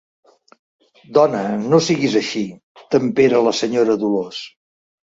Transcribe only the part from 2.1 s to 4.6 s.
així —tempera la senyora Dolors.